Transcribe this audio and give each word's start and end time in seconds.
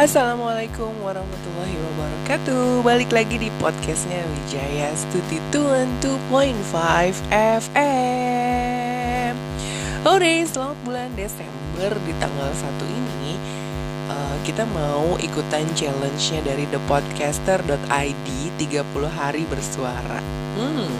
Assalamualaikum 0.00 0.96
warahmatullahi 1.04 1.76
wabarakatuh. 1.76 2.80
Balik 2.80 3.12
lagi 3.12 3.36
di 3.36 3.52
podcastnya 3.60 4.24
Wijaya 4.32 4.96
Stuti 4.96 5.36
2.5 5.52 6.16
FM 7.28 9.36
Oke, 10.08 10.32
selamat 10.48 10.78
bulan 10.88 11.12
Desember. 11.12 11.92
Di 12.00 12.16
tanggal 12.16 12.48
1 12.48 12.80
ini 12.88 13.36
uh, 14.08 14.40
Kita 14.40 14.64
mau 14.72 15.20
ikutan 15.20 15.68
challenge-nya 15.76 16.48
dari 16.48 16.64
thepodcaster.id 16.72 18.28
30 18.56 18.80
hari 19.04 19.44
bersuara. 19.52 20.24
Hmm. 20.56 20.96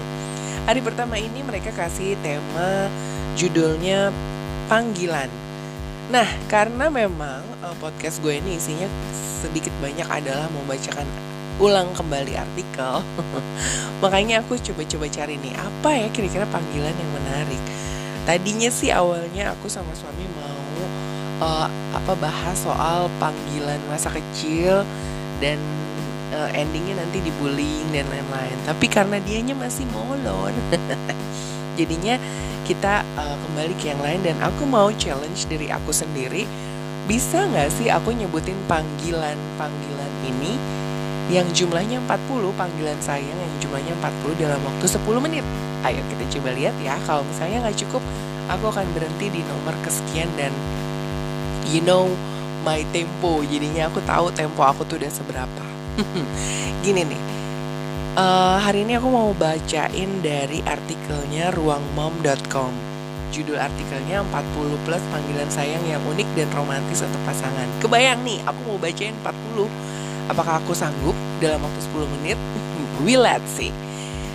Hari 0.69 0.85
pertama 0.85 1.17
ini 1.17 1.41
mereka 1.41 1.73
kasih 1.73 2.21
tema 2.21 2.93
judulnya 3.32 4.12
panggilan 4.69 5.33
Nah, 6.10 6.27
karena 6.50 6.91
memang 6.91 7.46
uh, 7.62 7.74
podcast 7.78 8.19
gue 8.19 8.42
ini 8.42 8.59
isinya 8.59 8.91
sedikit 9.14 9.70
banyak 9.78 10.10
adalah 10.10 10.50
membacakan 10.50 11.06
ulang 11.62 11.86
kembali 11.95 12.34
artikel. 12.34 12.98
Makanya 14.02 14.42
aku 14.42 14.59
coba-coba 14.59 15.06
cari 15.06 15.38
nih 15.38 15.55
apa 15.55 15.91
ya 15.95 16.06
kira-kira 16.10 16.50
panggilan 16.50 16.91
yang 16.91 17.12
menarik. 17.14 17.62
Tadinya 18.27 18.74
sih 18.74 18.91
awalnya 18.91 19.55
aku 19.55 19.70
sama 19.70 19.95
suami 19.95 20.27
mau 20.34 20.83
uh, 21.46 21.70
apa 21.95 22.12
bahas 22.19 22.58
soal 22.58 23.06
panggilan 23.22 23.78
masa 23.86 24.11
kecil 24.11 24.83
dan 25.38 25.62
uh, 26.34 26.50
endingnya 26.58 26.98
nanti 26.98 27.22
dibullying 27.22 27.86
dan 27.95 28.11
lain-lain. 28.11 28.58
Tapi 28.66 28.86
karena 28.91 29.22
dianya 29.22 29.55
masih 29.55 29.86
molor, 29.95 30.50
jadinya 31.78 32.19
kita 32.64 33.02
uh, 33.16 33.37
kembali 33.37 33.74
ke 33.80 33.92
yang 33.92 34.00
lain 34.00 34.20
dan 34.24 34.37
aku 34.45 34.69
mau 34.69 34.92
challenge 34.95 35.48
diri 35.48 35.73
aku 35.73 35.91
sendiri. 35.91 36.44
Bisa 37.08 37.48
nggak 37.48 37.70
sih 37.75 37.89
aku 37.91 38.14
nyebutin 38.14 38.56
panggilan-panggilan 38.70 40.12
ini 40.22 40.55
yang 41.30 41.47
jumlahnya 41.50 42.02
40 42.06 42.50
panggilan 42.55 42.98
sayang 43.02 43.34
yang 43.34 43.55
jumlahnya 43.62 43.94
40 43.98 44.42
dalam 44.42 44.61
waktu 44.62 44.86
10 44.86 45.25
menit? 45.25 45.44
Ayo 45.83 46.00
kita 46.12 46.25
coba 46.39 46.48
lihat 46.55 46.77
ya. 46.83 46.94
Kalau 47.08 47.27
misalnya 47.27 47.67
nggak 47.67 47.78
cukup 47.86 48.02
aku 48.50 48.64
akan 48.70 48.86
berhenti 48.95 49.27
di 49.30 49.41
nomor 49.47 49.74
kesekian 49.83 50.28
dan 50.39 50.52
you 51.70 51.83
know 51.83 52.11
my 52.62 52.84
tempo. 52.95 53.42
Jadinya 53.47 53.89
aku 53.89 53.98
tahu 54.05 54.30
tempo 54.30 54.62
aku 54.62 54.86
tuh 54.86 55.00
udah 55.00 55.11
seberapa. 55.11 55.64
Gini 56.84 57.02
nih 57.06 57.30
Uh, 58.11 58.58
hari 58.58 58.83
ini 58.83 58.98
aku 58.98 59.06
mau 59.06 59.30
bacain 59.39 60.11
dari 60.19 60.58
artikelnya 60.66 61.55
ruangmom.com 61.55 62.75
Judul 63.30 63.55
artikelnya 63.55 64.27
40 64.34 64.83
plus 64.83 64.98
panggilan 65.14 65.47
sayang 65.47 65.78
yang 65.86 66.02
unik 66.02 66.27
dan 66.34 66.50
romantis 66.50 67.06
untuk 67.06 67.22
pasangan. 67.22 67.70
Kebayang 67.78 68.27
nih, 68.27 68.42
aku 68.42 68.58
mau 68.67 68.83
bacain 68.83 69.14
40 69.22 69.70
Apakah 70.27 70.58
aku 70.58 70.75
sanggup 70.75 71.14
dalam 71.39 71.62
waktu 71.62 71.80
10 71.86 72.14
menit? 72.19 72.39
We 73.06 73.14
let's 73.14 73.47
see 73.55 73.70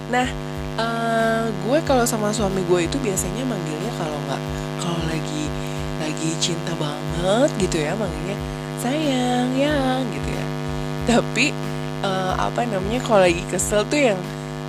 Nah, 0.08 0.32
uh, 0.80 1.52
gue 1.68 1.80
kalau 1.84 2.08
sama 2.08 2.32
suami 2.32 2.64
gue 2.72 2.88
itu 2.88 2.96
biasanya 3.04 3.44
manggilnya 3.44 3.92
kalau 4.00 4.16
nggak 4.24 4.42
kalau 4.80 5.02
lagi 5.12 5.44
lagi 6.00 6.30
cinta 6.40 6.72
banget 6.80 7.50
gitu 7.60 7.84
ya 7.84 7.92
manggilnya 8.00 8.40
sayang 8.80 9.52
yang 9.60 10.00
gitu 10.16 10.30
ya. 10.32 10.46
Tapi 11.12 11.75
uh, 12.06 12.34
apa 12.38 12.70
namanya 12.70 13.02
kalau 13.02 13.26
lagi 13.26 13.42
kesel 13.50 13.82
tuh 13.90 14.14
yang 14.14 14.20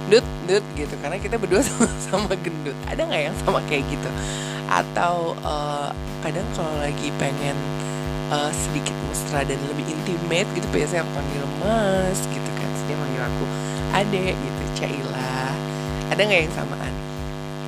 dut 0.09 0.25
dut 0.49 0.65
gitu. 0.75 0.95
Karena 1.05 1.21
kita 1.21 1.37
berdua 1.37 1.61
sama 1.69 1.89
sama 2.01 2.33
gendut. 2.41 2.77
Ada 2.89 3.05
nggak 3.05 3.23
yang 3.29 3.37
sama 3.45 3.61
kayak 3.69 3.85
gitu? 3.93 4.09
Atau 4.67 5.37
uh, 5.45 5.93
kadang 6.25 6.47
kalau 6.57 6.73
lagi 6.81 7.13
pengen 7.21 7.57
uh, 8.33 8.51
sedikit 8.51 8.97
mesra 9.07 9.45
dan 9.45 9.61
lebih 9.69 9.85
intimate 9.87 10.49
gitu 10.57 10.67
biasanya 10.73 11.05
aku 11.05 11.13
panggil 11.13 11.45
mas 11.61 12.19
gitu 12.33 12.51
kan. 12.57 12.71
Dia 12.89 12.97
manggil 12.97 13.23
aku 13.23 13.45
ade 13.93 14.27
gitu 14.33 14.63
Caila. 14.81 15.53
Ada 16.11 16.21
nggak 16.23 16.41
yang 16.49 16.55
samaan? 16.55 16.95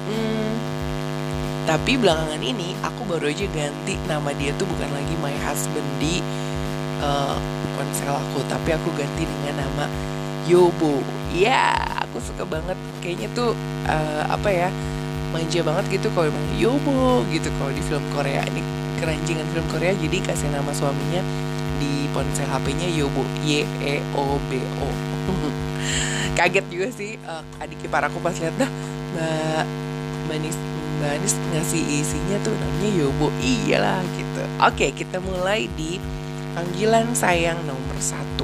Hmm, 0.08 0.52
tapi 1.68 2.00
belakangan 2.00 2.40
ini 2.40 2.72
aku 2.80 3.04
baru 3.04 3.28
aja 3.28 3.44
ganti 3.52 4.00
nama 4.08 4.32
dia 4.40 4.56
tuh 4.56 4.64
bukan 4.64 4.88
lagi 4.88 5.14
my 5.20 5.36
husband 5.44 5.84
di 6.00 6.24
uh, 7.02 7.36
ponsel 7.78 8.10
aku 8.10 8.42
tapi 8.50 8.74
aku 8.74 8.88
ganti 8.94 9.24
dengan 9.24 9.64
nama 9.64 9.86
Yobo. 10.48 11.04
Ya 11.34 11.76
aku 12.00 12.18
suka 12.24 12.48
banget. 12.48 12.76
Kayaknya 13.04 13.28
tuh 13.36 13.52
uh, 13.84 14.24
apa 14.28 14.48
ya 14.48 14.68
manja 15.28 15.60
banget 15.60 16.00
gitu 16.00 16.08
kalau 16.16 16.32
bilang 16.32 16.50
Yobo 16.56 17.22
gitu. 17.28 17.48
Kalau 17.60 17.72
di 17.72 17.82
film 17.84 18.04
Korea 18.16 18.42
ini 18.48 18.64
keranjingan 18.98 19.46
film 19.54 19.66
Korea 19.70 19.92
jadi 19.94 20.18
kasih 20.24 20.48
nama 20.50 20.72
suaminya 20.72 21.22
di 21.78 22.08
ponsel 22.10 22.48
HP-nya 22.48 22.88
Yobo. 22.96 23.22
Y 23.44 23.62
E 23.84 24.00
O 24.16 24.40
B 24.48 24.58
O. 24.80 24.88
Kaget 26.38 26.66
juga 26.70 26.88
sih 26.94 27.18
uh, 27.28 27.42
adik 27.62 27.82
ipar 27.84 28.06
aku 28.06 28.22
pas 28.22 28.34
lihat 28.38 28.54
dah 28.56 28.70
mbak 29.08 29.64
manis 30.28 30.56
mbak 31.00 31.18
ngasih 31.54 31.82
isinya 31.82 32.40
tuh 32.40 32.56
namanya 32.56 32.90
Yobo. 33.04 33.28
Iyalah 33.44 34.00
gitu. 34.16 34.42
Oke 34.64 34.96
kita 34.96 35.20
mulai 35.20 35.68
di 35.76 36.00
panggilan 36.58 37.14
sayang 37.14 37.62
nomor 37.70 37.94
satu. 38.02 38.42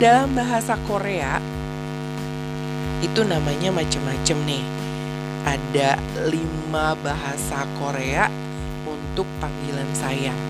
Dalam 0.00 0.32
bahasa 0.32 0.72
Korea, 0.88 1.36
itu 3.04 3.28
namanya 3.28 3.68
macem-macem 3.76 4.40
nih. 4.48 4.64
Ada 5.44 6.00
lima 6.32 6.96
bahasa 7.04 7.68
Korea 7.76 8.32
untuk 8.88 9.28
panggilan 9.36 9.84
sayang. 9.92 10.40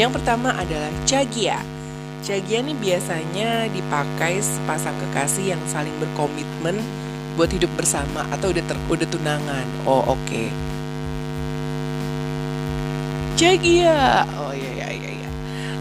Yang 0.00 0.16
pertama 0.16 0.56
adalah 0.56 0.88
jagia. 1.04 1.60
Jagia 2.24 2.64
ini 2.64 2.72
biasanya 2.72 3.68
dipakai 3.68 4.40
sepasang 4.40 4.96
kekasih 4.96 5.52
yang 5.52 5.60
saling 5.68 5.92
berkomitmen 6.00 6.80
buat 7.36 7.52
hidup 7.52 7.68
bersama 7.76 8.24
atau 8.32 8.56
udah 8.56 8.64
ter, 8.64 8.76
udah 8.88 9.08
tunangan. 9.12 9.68
Oh 9.84 10.00
oke. 10.00 10.16
Okay. 10.24 10.48
Jagia. 13.36 14.24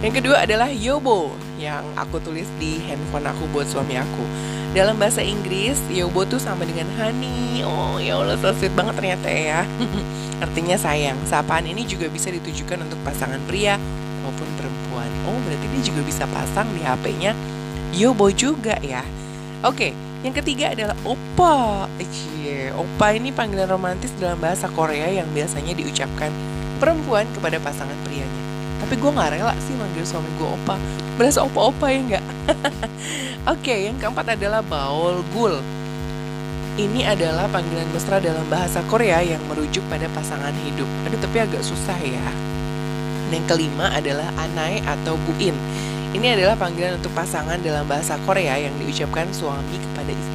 Yang 0.04 0.20
kedua 0.20 0.44
adalah 0.44 0.68
Yobo 0.68 1.32
yang 1.56 1.80
aku 1.96 2.20
tulis 2.20 2.44
di 2.60 2.76
handphone 2.84 3.24
aku 3.24 3.48
buat 3.56 3.64
suami 3.72 3.96
aku. 3.96 4.24
Dalam 4.76 5.00
bahasa 5.00 5.24
Inggris, 5.24 5.80
Yobo 5.88 6.28
tuh 6.28 6.44
sama 6.44 6.68
dengan 6.68 6.92
honey. 7.00 7.64
Oh 7.64 7.96
ya 8.04 8.20
Allah, 8.20 8.36
so 8.36 8.52
sweet 8.60 8.76
banget 8.76 9.00
ternyata 9.00 9.32
ya. 9.32 9.64
Artinya 10.44 10.76
sayang. 10.76 11.16
Sapaan 11.24 11.64
ini 11.72 11.88
juga 11.88 12.12
bisa 12.12 12.28
ditujukan 12.36 12.84
untuk 12.84 13.00
pasangan 13.08 13.40
pria 13.48 13.80
maupun 14.28 14.44
perempuan. 14.60 15.08
Oh, 15.24 15.40
berarti 15.48 15.72
dia 15.72 15.82
juga 15.88 16.04
bisa 16.04 16.28
pasang 16.28 16.68
di 16.76 16.84
HP-nya 16.84 17.32
Yobo 17.96 18.28
juga 18.36 18.76
ya. 18.84 19.08
Oke, 19.64 19.96
yang 20.28 20.36
ketiga 20.36 20.76
adalah 20.76 21.00
opa. 21.08 21.88
Cie, 22.04 22.76
opa 22.76 23.16
ini 23.16 23.32
panggilan 23.32 23.72
romantis 23.72 24.12
dalam 24.20 24.36
bahasa 24.36 24.68
Korea 24.68 25.08
yang 25.08 25.32
biasanya 25.32 25.72
diucapkan 25.72 26.36
perempuan 26.84 27.24
kepada 27.32 27.56
pasangan 27.64 27.96
prianya 28.04 28.43
tapi 28.84 29.00
gue 29.00 29.12
nggak 29.16 29.40
rela 29.40 29.56
sih 29.64 29.72
manggil 29.80 30.04
suami 30.04 30.28
gue 30.36 30.50
opa. 30.60 30.76
Berasa 31.16 31.40
opa-opa 31.48 31.88
ya 31.88 32.00
nggak? 32.04 32.26
Oke 33.56 33.72
okay, 33.72 33.78
yang 33.88 33.96
keempat 33.96 34.36
adalah 34.36 34.60
baul 34.60 35.24
gul. 35.32 35.64
Ini 36.76 37.16
adalah 37.16 37.48
panggilan 37.48 37.88
mesra 37.96 38.20
dalam 38.20 38.44
bahasa 38.52 38.84
Korea 38.92 39.24
yang 39.24 39.40
merujuk 39.48 39.88
pada 39.88 40.12
pasangan 40.12 40.52
hidup. 40.68 40.90
Aduh 41.08 41.20
tapi 41.24 41.38
agak 41.40 41.64
susah 41.64 41.96
ya. 42.04 42.28
Dan 43.32 43.40
yang 43.40 43.46
kelima 43.48 43.88
adalah 43.96 44.28
anai 44.36 44.84
atau 44.84 45.16
buin. 45.24 45.56
Ini 46.14 46.38
adalah 46.38 46.60
panggilan 46.60 47.00
untuk 47.00 47.16
pasangan 47.16 47.58
dalam 47.64 47.88
bahasa 47.88 48.20
Korea 48.28 48.60
yang 48.60 48.76
diucapkan 48.78 49.32
suami 49.32 49.80
kepada 49.80 50.12
istrinya 50.12 50.33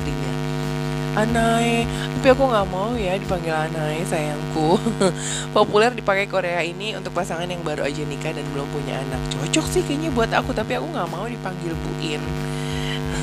Anai, 1.19 1.83
tapi 2.15 2.31
aku 2.31 2.47
nggak 2.47 2.67
mau 2.71 2.95
ya 2.95 3.19
dipanggil 3.19 3.51
Anai 3.51 4.07
sayangku. 4.07 4.79
Populer 5.57 5.91
dipakai 5.91 6.31
Korea 6.31 6.63
ini 6.63 6.95
untuk 6.95 7.11
pasangan 7.11 7.51
yang 7.51 7.59
baru 7.67 7.83
aja 7.83 8.07
nikah 8.07 8.31
dan 8.31 8.47
belum 8.55 8.71
punya 8.71 9.03
anak. 9.03 9.19
Cocok 9.35 9.67
sih 9.67 9.83
kayaknya 9.83 10.15
buat 10.15 10.31
aku, 10.31 10.55
tapi 10.55 10.79
aku 10.79 10.87
nggak 10.95 11.09
mau 11.11 11.27
dipanggil 11.27 11.75
Buin. 11.75 12.23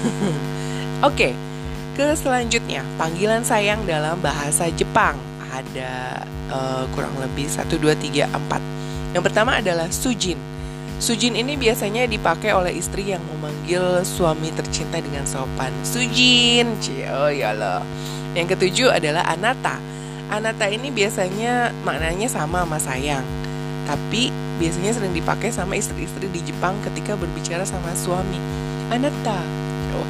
Oke, 1.08 1.32
ke 1.96 2.06
selanjutnya 2.20 2.84
panggilan 3.00 3.48
sayang 3.48 3.88
dalam 3.88 4.20
bahasa 4.20 4.68
Jepang 4.76 5.16
ada 5.48 6.20
uh, 6.52 6.84
kurang 6.92 7.16
lebih 7.24 7.48
1, 7.48 7.64
2, 7.72 7.96
3, 7.96 8.28
4 8.28 9.16
Yang 9.16 9.24
pertama 9.24 9.64
adalah 9.64 9.88
Sujin 9.88 10.55
Sujin 10.96 11.36
ini 11.36 11.60
biasanya 11.60 12.08
dipakai 12.08 12.56
oleh 12.56 12.72
istri 12.80 13.12
yang 13.12 13.20
memanggil 13.28 14.02
suami 14.08 14.48
tercinta 14.56 14.98
dengan 15.04 15.28
sopan. 15.28 15.76
Sujin, 15.84 16.80
cio 16.80 17.28
ya 17.36 17.52
loh. 17.52 17.84
Yang 18.32 18.56
ketujuh 18.56 18.96
adalah 18.96 19.28
anata. 19.28 19.76
Anata 20.32 20.66
ini 20.72 20.90
biasanya 20.90 21.76
maknanya 21.84 22.32
sama 22.32 22.64
sama 22.64 22.80
sayang. 22.80 23.28
Tapi 23.86 24.32
biasanya 24.58 24.96
sering 24.96 25.14
dipakai 25.14 25.52
sama 25.52 25.76
istri-istri 25.78 26.32
di 26.32 26.42
Jepang 26.42 26.80
ketika 26.82 27.20
berbicara 27.20 27.68
sama 27.68 27.92
suami. 27.94 28.40
Anata. 28.88 29.40
Oh, 29.96 30.08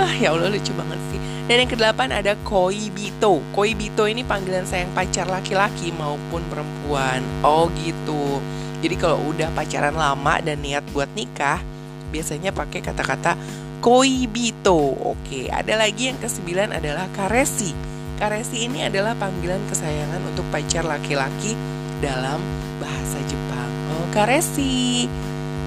ah 0.00 0.12
ya 0.16 0.32
Allah 0.32 0.52
lucu 0.52 0.72
banget 0.76 1.00
sih. 1.12 1.20
Dan 1.44 1.64
yang 1.64 1.70
kedelapan 1.72 2.08
ada 2.12 2.32
koibito. 2.40 3.44
Koibito 3.52 4.08
ini 4.08 4.24
panggilan 4.24 4.64
sayang 4.64 4.92
pacar 4.96 5.28
laki-laki 5.28 5.92
maupun 5.92 6.40
perempuan. 6.48 7.20
Oh 7.44 7.68
gitu. 7.80 8.40
Jadi 8.84 9.00
kalau 9.00 9.16
udah 9.32 9.48
pacaran 9.56 9.96
lama 9.96 10.44
dan 10.44 10.60
niat 10.60 10.84
buat 10.92 11.08
nikah, 11.16 11.64
biasanya 12.12 12.52
pakai 12.52 12.84
kata-kata 12.84 13.32
koibito. 13.80 14.92
Oke, 15.00 15.48
ada 15.48 15.80
lagi 15.80 16.12
yang 16.12 16.20
kesembilan 16.20 16.76
adalah 16.76 17.08
karesi. 17.16 17.72
Karesi 18.20 18.68
ini 18.68 18.84
adalah 18.84 19.16
panggilan 19.16 19.64
kesayangan 19.72 20.20
untuk 20.28 20.44
pacar 20.52 20.84
laki-laki 20.84 21.56
dalam 22.04 22.44
bahasa 22.76 23.16
Jepang. 23.24 23.70
Oh, 23.96 24.06
karesi. 24.12 25.08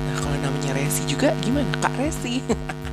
Nah, 0.05 0.15
kalau 0.21 0.37
namanya 0.37 0.77
Resi 0.77 1.01
juga 1.09 1.33
gimana? 1.41 1.65
Kak 1.81 1.97
Resi. 1.97 2.45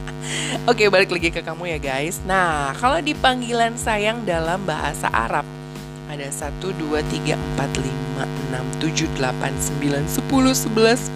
Oke, 0.72 0.88
balik 0.88 1.12
lagi 1.12 1.28
ke 1.28 1.44
kamu 1.44 1.76
ya 1.76 1.78
guys. 1.78 2.16
Nah, 2.24 2.72
kalau 2.80 2.96
di 3.04 3.12
panggilan 3.12 3.76
sayang 3.76 4.24
dalam 4.24 4.64
bahasa 4.64 5.12
Arab 5.12 5.44
ada 6.14 6.30
1, 6.30 6.62
2, 6.62 7.02
3, 7.02 7.34
4, 7.34 7.82
5, 7.82 8.22
6, 8.54 8.82
7, 8.82 9.10
8, 9.18 9.50
9, 9.82 10.06
10, 10.06 10.54
11 10.70 11.10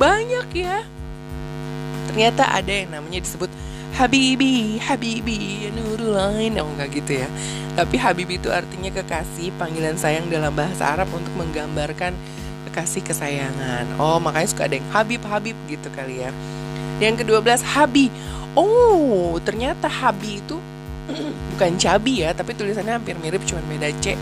Banyak 0.00 0.48
ya. 0.56 0.82
Ternyata 2.10 2.42
ada 2.50 2.72
yang 2.72 2.90
namanya 2.90 3.22
disebut 3.22 3.50
Habibi, 3.94 4.80
Habibi, 4.80 5.68
Nurul 5.74 6.14
lain 6.16 6.58
Oh 6.58 6.70
enggak 6.74 7.02
gitu 7.02 7.22
ya. 7.22 7.28
Tapi 7.78 7.96
Habibi 8.00 8.40
itu 8.40 8.50
artinya 8.50 8.90
kekasih 8.90 9.54
Panggilan 9.54 9.94
sayang 9.94 10.26
dalam 10.26 10.50
bahasa 10.50 10.88
Arab 10.90 11.10
untuk 11.14 11.30
menggambarkan 11.38 12.16
kekasih 12.70 13.02
kesayangan. 13.06 13.86
Oh 13.98 14.18
makanya 14.18 14.48
suka 14.50 14.66
ada 14.66 14.78
yang 14.78 14.88
Habib, 14.90 15.22
Habib 15.26 15.56
gitu 15.68 15.90
kali 15.94 16.26
ya. 16.26 16.30
Yang 16.98 17.26
kedua 17.26 17.38
belas 17.44 17.62
Habi. 17.62 18.10
Oh, 18.58 19.38
ternyata 19.46 19.86
Habi 19.86 20.42
itu 20.42 20.58
bukan 21.60 21.76
cabi 21.76 22.24
ya, 22.24 22.32
tapi 22.32 22.56
tulisannya 22.56 22.96
hampir 22.96 23.20
mirip, 23.20 23.44
cuman 23.44 23.60
beda 23.68 23.92
C, 24.00 24.16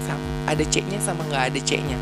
ada 0.51 0.59
C-nya 0.59 0.99
sama 0.99 1.23
nggak 1.31 1.55
ada 1.55 1.61
C-nya. 1.63 1.95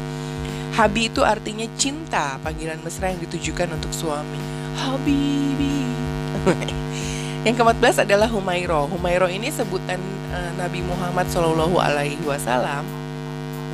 Habi 0.72 1.12
itu 1.12 1.20
artinya 1.20 1.68
cinta, 1.76 2.40
panggilan 2.40 2.80
mesra 2.80 3.12
yang 3.12 3.20
ditujukan 3.20 3.68
untuk 3.76 3.92
suami. 3.92 4.40
Habibi. 4.80 5.92
yang 7.44 7.52
ke-14 7.52 8.08
adalah 8.08 8.32
Humairo. 8.32 8.88
Humairo 8.88 9.28
ini 9.28 9.52
sebutan 9.52 10.00
uh, 10.32 10.56
Nabi 10.56 10.80
Muhammad 10.80 11.28
Shallallahu 11.28 11.84
Alaihi 11.84 12.24
Wasallam 12.24 12.88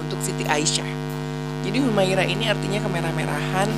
untuk 0.02 0.18
Siti 0.18 0.42
Aisyah. 0.42 0.90
Jadi 1.62 1.78
Humaira 1.78 2.26
ini 2.26 2.50
artinya 2.50 2.82
kemerah-merahan 2.82 3.70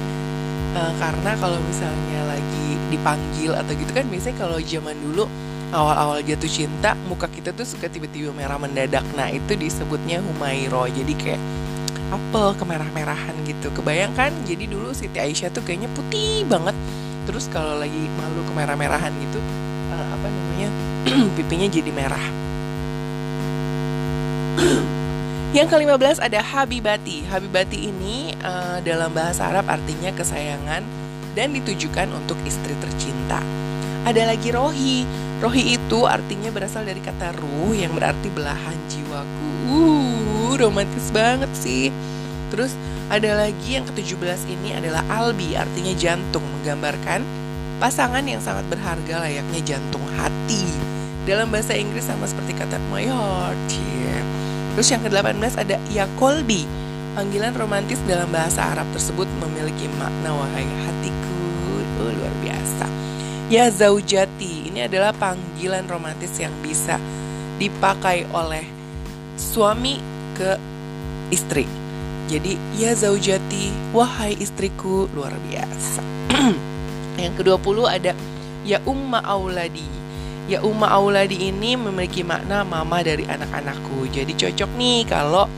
uh, 0.73 0.93
karena 0.97 1.37
kalau 1.37 1.61
misalnya 1.69 2.33
lagi 2.33 2.81
dipanggil 2.89 3.53
atau 3.53 3.77
gitu 3.77 3.93
kan 3.93 4.09
biasanya 4.09 4.41
kalau 4.41 4.57
zaman 4.57 4.97
dulu 5.05 5.29
awal-awal 5.75 6.23
jatuh 6.23 6.47
cinta 6.47 6.95
muka 7.11 7.27
kita 7.27 7.51
tuh 7.51 7.67
suka 7.67 7.91
tiba-tiba 7.91 8.31
merah 8.31 8.57
mendadak 8.57 9.03
nah 9.19 9.27
itu 9.27 9.59
disebutnya 9.59 10.23
humairo 10.23 10.87
jadi 10.87 11.13
kayak 11.19 11.43
apel 12.15 12.55
kemerah-merahan 12.55 13.35
gitu 13.43 13.75
kebayangkan 13.75 14.31
jadi 14.47 14.71
dulu 14.71 14.95
Siti 14.95 15.19
Aisyah 15.19 15.51
tuh 15.51 15.67
kayaknya 15.67 15.91
putih 15.99 16.47
banget 16.47 16.79
terus 17.27 17.51
kalau 17.51 17.75
lagi 17.83 18.07
malu 18.15 18.47
kemerah-merahan 18.55 19.11
gitu 19.19 19.43
uh, 19.91 20.07
apa 20.15 20.27
namanya 20.31 20.69
pipinya 21.37 21.67
jadi 21.67 21.91
merah 21.91 22.27
yang 25.57 25.71
ke-15 25.71 26.19
ada 26.19 26.43
Habibati. 26.43 27.27
Habibati 27.27 27.91
ini 27.91 28.35
uh, 28.43 28.79
dalam 28.83 29.11
bahasa 29.15 29.51
Arab 29.51 29.71
artinya 29.71 30.11
kesayangan 30.15 30.83
dan 31.35 31.49
ditujukan 31.55 32.11
untuk 32.11 32.39
istri 32.47 32.75
tercinta. 32.79 33.43
Ada 34.05 34.35
lagi 34.35 34.51
Rohi. 34.53 35.24
Rohi 35.43 35.75
itu 35.75 36.07
artinya 36.07 36.51
berasal 36.55 36.87
dari 36.87 37.03
kata 37.03 37.35
ruh 37.35 37.75
yang 37.75 37.95
berarti 37.95 38.31
belahan 38.31 38.79
jiwaku. 38.87 39.51
Uh, 39.67 40.55
romantis 40.55 41.11
banget 41.11 41.51
sih. 41.57 41.91
Terus 42.55 42.77
ada 43.11 43.35
lagi 43.35 43.75
yang 43.75 43.85
ke-17 43.91 44.47
ini 44.47 44.79
adalah 44.79 45.03
Albi, 45.11 45.59
artinya 45.59 45.93
jantung, 45.99 46.47
menggambarkan 46.61 47.27
pasangan 47.83 48.23
yang 48.23 48.39
sangat 48.39 48.65
berharga 48.71 49.27
layaknya 49.27 49.61
jantung 49.75 50.01
hati. 50.15 50.63
Dalam 51.27 51.51
bahasa 51.51 51.75
Inggris 51.75 52.07
sama 52.07 52.25
seperti 52.31 52.55
kata 52.55 52.79
my 52.93 53.05
heart. 53.09 53.59
Yeah. 53.75 54.23
Terus 54.77 54.89
yang 54.89 55.03
ke-18 55.05 55.55
ada 55.61 55.77
ya 55.91 56.09
kolbi. 56.17 56.65
Panggilan 57.15 57.55
romantis 57.55 58.01
dalam 58.11 58.27
bahasa 58.33 58.75
Arab 58.75 58.91
tersebut 58.91 59.29
memiliki 59.39 59.87
makna 59.99 60.35
wahai 60.35 60.67
hatiku. 60.67 61.43
Oh, 62.03 62.11
luar 62.11 62.35
biasa. 62.43 62.87
Ya 63.53 63.71
zaujati. 63.71 64.64
Ini 64.75 64.91
adalah 64.91 65.15
panggilan 65.15 65.87
romantis 65.87 66.35
yang 66.43 66.51
bisa 66.59 66.99
dipakai 67.63 68.27
oleh 68.35 68.67
suami 69.39 70.03
ke 70.35 70.59
istri. 71.31 71.63
Jadi 72.27 72.59
ya 72.75 72.91
zaujati, 72.91 73.95
wahai 73.95 74.35
istriku, 74.35 75.07
luar 75.15 75.31
biasa. 75.47 76.03
yang 77.23 77.31
ke-20 77.39 77.79
ada 77.87 78.19
ya 78.67 78.83
umma 78.83 79.23
auladi 79.23 80.05
Ya 80.45 80.61
Umma 80.61 80.93
Auladi 80.93 81.41
ini 81.49 81.73
memiliki 81.73 82.21
makna 82.21 82.69
mama 82.69 83.01
dari 83.01 83.25
anak-anakku. 83.25 84.13
Jadi 84.13 84.37
cocok 84.37 84.77
nih 84.77 85.09
kalau 85.09 85.49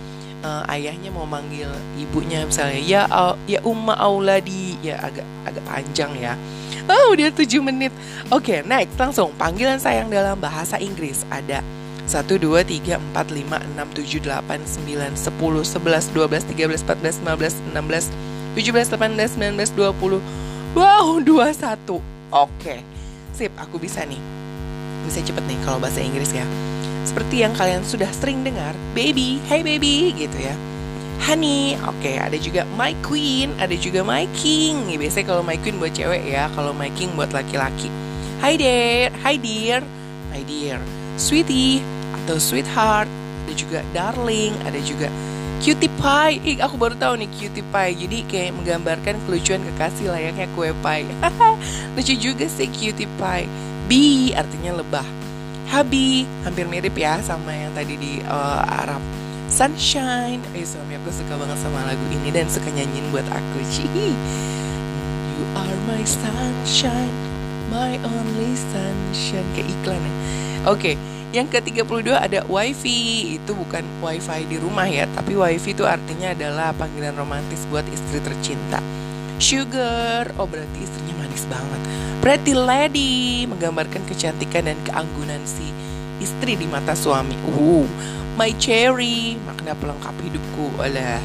uh, 0.46 0.62
ayahnya 0.70 1.10
mau 1.10 1.26
manggil 1.26 1.66
ibunya 1.98 2.46
misalnya 2.46 2.78
ya 2.78 3.02
ya 3.50 3.58
Umma 3.66 3.98
Auladi 3.98 4.78
ya 4.86 5.02
agak 5.02 5.26
agak 5.42 5.64
panjang 5.66 6.12
ya. 6.22 6.38
Oh, 6.86 7.14
udah 7.14 7.30
7 7.34 7.62
menit. 7.66 7.90
Oke, 8.30 8.58
okay, 8.58 8.60
next 8.62 8.94
langsung 8.98 9.34
panggilan 9.34 9.82
sayang 9.82 10.06
dalam 10.06 10.38
bahasa 10.38 10.78
Inggris 10.78 11.26
ada 11.28 11.62
1 12.06 12.22
2 12.38 12.62
3 12.62 13.02
4 13.10 13.18
5 13.18 13.74
6 13.74 14.22
7 14.22 14.22
8 14.22 14.62
9 14.86 15.18
10 15.18 15.34
11 15.66 16.14
12 16.14 16.46
13 16.54 16.86
14 16.86 17.26
15 17.26 17.74
16 17.74 18.14
17 18.54 18.94
18 18.94 19.58
19 19.58 19.74
20 19.74 20.22
Wow, 20.76 21.18
21 21.24 21.26
Oke 21.26 22.00
okay. 22.30 22.78
Sip, 23.34 23.52
aku 23.58 23.82
bisa 23.82 24.06
nih 24.06 24.36
bisa 25.06 25.22
cepet 25.22 25.44
nih 25.46 25.58
kalau 25.62 25.78
bahasa 25.78 26.02
Inggris 26.02 26.34
ya. 26.34 26.42
Seperti 27.06 27.46
yang 27.46 27.54
kalian 27.54 27.86
sudah 27.86 28.10
sering 28.10 28.42
dengar, 28.42 28.74
baby, 28.92 29.38
hey 29.46 29.62
baby 29.62 30.10
gitu 30.18 30.34
ya. 30.34 30.52
Honey, 31.24 31.80
oke, 31.88 31.96
okay, 31.96 32.20
ada 32.20 32.36
juga 32.36 32.68
my 32.76 32.92
queen, 33.00 33.56
ada 33.56 33.72
juga 33.72 34.04
my 34.04 34.28
king. 34.36 34.92
Ya, 34.92 35.00
biasanya 35.00 35.26
kalau 35.32 35.42
my 35.46 35.56
queen 35.56 35.80
buat 35.80 35.96
cewek 35.96 36.22
ya, 36.28 36.52
kalau 36.52 36.76
my 36.76 36.92
king 36.92 37.08
buat 37.16 37.32
laki-laki. 37.32 37.88
Hi 38.44 38.60
there, 38.60 39.08
hi 39.24 39.40
dear, 39.40 39.80
my 40.28 40.44
dear, 40.44 40.76
sweetie 41.16 41.80
atau 42.22 42.36
sweetheart, 42.36 43.08
ada 43.48 43.54
juga 43.56 43.80
darling, 43.96 44.52
ada 44.68 44.76
juga 44.84 45.08
cutie 45.60 45.88
pie. 45.88 46.36
Ih, 46.44 46.58
aku 46.60 46.76
baru 46.76 46.94
tahu 47.00 47.22
nih 47.24 47.30
cutie 47.32 47.64
pie. 47.64 47.92
Jadi 47.96 48.18
kayak 48.28 48.52
menggambarkan 48.60 49.16
kelucuan 49.24 49.64
kekasih 49.72 50.12
layaknya 50.12 50.46
kue 50.52 50.70
pie. 50.84 51.08
Lucu 51.96 52.14
juga 52.18 52.46
sih 52.46 52.68
cutie 52.68 53.08
pie. 53.16 53.48
Bi 53.88 54.34
artinya 54.36 54.78
lebah. 54.82 55.06
Habi 55.66 56.22
hampir 56.46 56.70
mirip 56.70 56.94
ya 56.94 57.18
sama 57.24 57.50
yang 57.50 57.74
tadi 57.74 57.94
di 57.98 58.12
uh, 58.22 58.62
Arab. 58.62 59.02
Sunshine, 59.56 60.44
eh 60.52 60.68
suami 60.68 61.00
aku 61.00 61.08
suka 61.08 61.32
banget 61.32 61.56
sama 61.64 61.80
lagu 61.88 62.04
ini 62.12 62.28
dan 62.28 62.44
suka 62.44 62.68
nyanyiin 62.68 63.08
buat 63.08 63.24
aku. 63.24 63.64
Cihi. 63.72 64.12
You 65.32 65.44
are 65.56 65.78
my 65.88 66.04
sunshine, 66.04 67.16
my 67.72 67.96
only 68.04 68.52
sunshine 68.52 69.48
kayak 69.56 69.72
iklan 69.80 69.96
ya. 69.96 70.12
Oke, 70.68 71.00
yang 71.32 71.48
ke-32 71.48 72.04
ada 72.12 72.44
wifi. 72.52 73.40
Itu 73.40 73.56
bukan 73.56 73.80
wifi 74.04 74.44
di 74.44 74.60
rumah 74.60 74.92
ya, 74.92 75.08
tapi 75.16 75.32
wifi 75.32 75.72
itu 75.72 75.88
artinya 75.88 76.36
adalah 76.36 76.76
panggilan 76.76 77.16
romantis 77.16 77.64
buat 77.72 77.88
istri 77.88 78.20
tercinta. 78.20 78.84
Sugar, 79.40 80.36
oh 80.36 80.44
berarti 80.44 80.84
istrinya 80.84 81.16
manis 81.24 81.48
banget. 81.48 81.80
Pretty 82.20 82.52
lady, 82.52 83.48
menggambarkan 83.48 84.04
kecantikan 84.04 84.68
dan 84.68 84.76
keanggunan 84.84 85.40
si 85.48 85.72
istri 86.20 86.60
di 86.60 86.68
mata 86.68 86.92
suami. 86.92 87.40
Uh, 87.56 87.88
my 88.36 88.52
cherry, 88.60 89.40
makna 89.48 89.72
pelengkap 89.76 90.14
hidupku. 90.20 90.68
Oleh. 90.76 91.18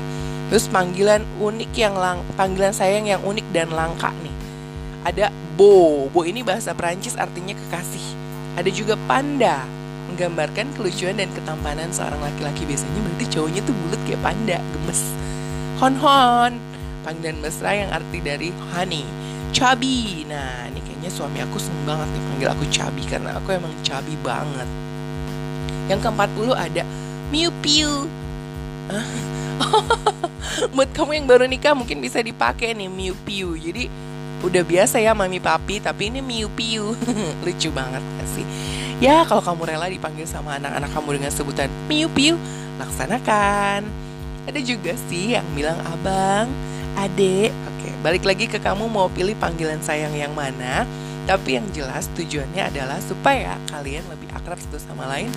Terus 0.51 0.67
panggilan 0.67 1.23
unik 1.39 1.71
yang 1.75 1.95
lang, 1.95 2.23
panggilan 2.35 2.75
sayang 2.75 3.07
yang 3.07 3.23
unik 3.23 3.47
dan 3.55 3.71
langka 3.71 4.11
nih. 4.19 4.35
Ada 5.07 5.31
bo, 5.55 6.07
bo 6.11 6.27
ini 6.27 6.43
bahasa 6.43 6.75
Perancis 6.75 7.15
artinya 7.15 7.55
kekasih. 7.55 8.03
Ada 8.59 8.67
juga 8.67 8.99
panda, 9.07 9.63
menggambarkan 10.11 10.75
kelucuan 10.75 11.15
dan 11.15 11.31
ketampanan 11.31 11.87
seorang 11.95 12.19
laki-laki 12.19 12.67
biasanya 12.67 12.99
berarti 12.99 13.25
cowoknya 13.31 13.61
tuh 13.63 13.75
bulat 13.75 14.01
kayak 14.03 14.21
panda, 14.23 14.57
gemes. 14.59 15.01
Hon 15.79 15.95
hon, 16.03 16.51
panggilan 17.07 17.39
mesra 17.39 17.71
yang 17.71 17.89
arti 17.95 18.19
dari 18.19 18.51
honey. 18.75 19.07
Chubby. 19.51 20.27
Nah, 20.27 20.67
ini 20.67 20.79
kayaknya 20.83 21.11
suami 21.11 21.39
aku 21.43 21.59
seneng 21.59 21.83
banget 21.83 22.07
nih 22.11 22.23
panggil 22.27 22.49
aku 22.55 22.63
Chubby 22.71 23.03
karena 23.03 23.35
aku 23.35 23.55
emang 23.55 23.71
chubby 23.83 24.15
banget. 24.23 24.90
Yang 25.89 26.09
ke-40 26.09 26.49
ada 26.53 26.83
Miu 27.31 27.49
Piu. 27.63 28.09
Buat 30.75 30.89
kamu 30.97 31.11
yang 31.23 31.27
baru 31.29 31.45
nikah 31.47 31.71
mungkin 31.71 32.03
bisa 32.03 32.19
dipakai 32.19 32.75
nih 32.75 32.91
Miu 32.91 33.15
Piu. 33.23 33.55
Jadi 33.55 33.87
udah 34.41 34.63
biasa 34.65 34.97
ya 34.97 35.13
mami 35.13 35.39
papi 35.39 35.79
tapi 35.79 36.11
ini 36.11 36.19
Miu 36.19 36.51
Piu. 36.51 36.93
Lucu 37.45 37.69
banget 37.71 38.03
gak 38.03 38.29
sih? 38.35 38.45
Ya 39.01 39.25
kalau 39.25 39.41
kamu 39.41 39.65
rela 39.65 39.89
dipanggil 39.89 40.29
sama 40.29 40.61
anak-anak 40.61 40.91
kamu 40.93 41.09
dengan 41.17 41.31
sebutan 41.33 41.69
Miu 41.89 42.05
Piu, 42.11 42.37
laksanakan. 42.77 44.11
Ada 44.45 44.59
juga 44.61 44.97
sih 45.09 45.37
yang 45.37 45.45
bilang 45.53 45.77
abang, 45.85 46.49
adek, 46.97 47.53
oke 47.53 47.89
Balik 48.01 48.23
lagi 48.25 48.45
ke 48.49 48.57
kamu 48.57 48.89
mau 48.89 49.07
pilih 49.13 49.37
panggilan 49.37 49.77
sayang 49.85 50.17
yang 50.17 50.33
mana 50.33 50.89
Tapi 51.29 51.61
yang 51.61 51.67
jelas 51.69 52.09
tujuannya 52.17 52.73
adalah 52.73 52.97
supaya 53.05 53.55
kalian 53.69 54.01
lebih 54.09 54.33
akrab 54.33 54.57
satu 54.57 54.81
sama 54.81 55.05
lain 55.05 55.29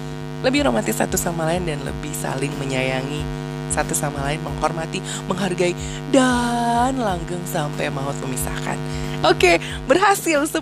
Lebih 0.44 0.68
romantis 0.68 1.00
satu 1.00 1.16
sama 1.16 1.48
lain 1.48 1.64
dan 1.64 1.80
lebih 1.82 2.12
saling 2.12 2.52
menyayangi. 2.60 3.24
Satu 3.72 3.96
sama 3.96 4.20
lain 4.28 4.38
menghormati, 4.44 5.00
menghargai, 5.26 5.72
dan 6.12 6.94
langgeng 7.00 7.42
sampai 7.48 7.88
maut 7.88 8.14
memisahkan. 8.22 8.76
Oke, 9.24 9.56
berhasil 9.88 10.44
10 10.44 10.60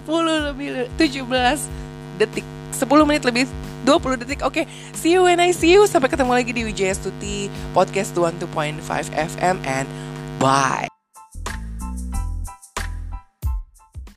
lebih 0.54 0.86
17 0.96 1.66
detik. 2.16 2.46
10 2.72 2.88
menit 3.04 3.26
lebih 3.26 3.50
20 3.82 4.22
detik. 4.22 4.40
Oke, 4.46 4.70
see 4.94 5.18
you 5.18 5.26
when 5.26 5.42
I 5.42 5.50
see 5.50 5.74
you. 5.74 5.84
Sampai 5.90 6.08
ketemu 6.08 6.30
lagi 6.30 6.54
di 6.54 6.62
Wijaya 6.62 6.94
Stuti 6.94 7.50
Podcast 7.74 8.14
12.5 8.14 8.78
FM 9.12 9.56
And 9.66 9.90
bye 10.38 10.91